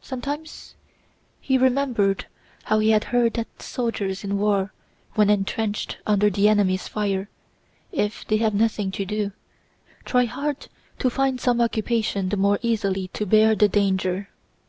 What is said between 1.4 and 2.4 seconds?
he remembered